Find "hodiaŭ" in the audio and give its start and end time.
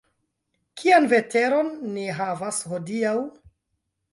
2.73-3.17